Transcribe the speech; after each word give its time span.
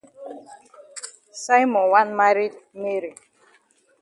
Simon 1.43 1.85
wan 1.91 2.09
maret 2.17 2.55
Mary. 2.81 3.11